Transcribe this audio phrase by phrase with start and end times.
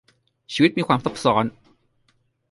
[0.53, 1.45] ชีวิตมีความซับซ้อน